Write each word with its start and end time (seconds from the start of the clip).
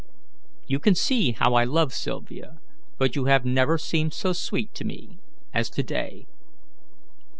You 0.65 0.79
can 0.79 0.95
see 0.95 1.33
how 1.33 1.53
I 1.53 1.63
love 1.63 1.93
Sylvia, 1.93 2.57
but 2.97 3.15
you 3.15 3.25
have 3.25 3.45
never 3.45 3.77
seemed 3.77 4.15
so 4.15 4.33
sweet 4.33 4.73
to 4.73 4.83
me 4.83 5.19
as 5.53 5.69
to 5.69 5.83
day." 5.83 6.25